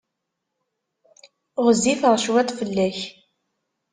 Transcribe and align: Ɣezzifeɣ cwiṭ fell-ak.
Ɣezzifeɣ 1.65 2.13
cwiṭ 2.23 2.49
fell-ak. 2.57 2.97